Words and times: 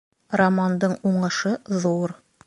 Романдың 0.39 0.95
уңышы 1.11 1.51
ҙур 1.85 2.17